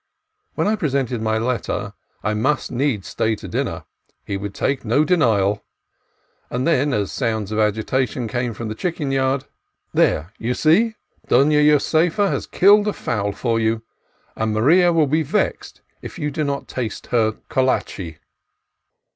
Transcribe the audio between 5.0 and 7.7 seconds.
denial; and then, as sounds of